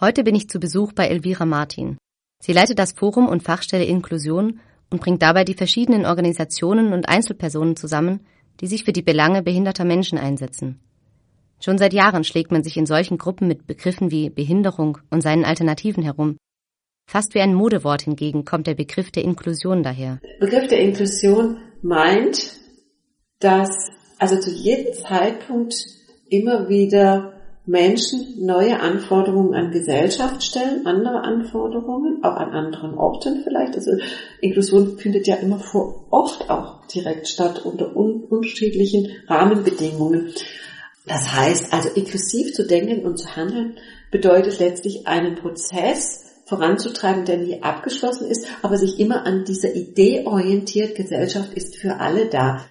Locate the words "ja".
35.26-35.36